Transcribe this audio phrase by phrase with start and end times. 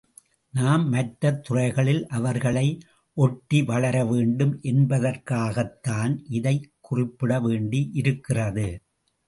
[0.53, 2.79] நாம் மற்ற துறைகளில் அவர்களை
[3.17, 8.67] ஒட்டி வளரவேண்டும் என்பதற்காகத்தான் இதைக் குறிப்பிடவேண்டி யிருக்கிறது.